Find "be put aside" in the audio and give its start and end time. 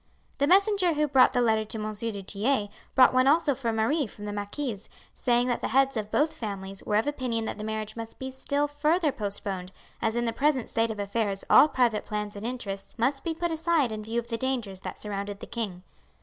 13.23-13.91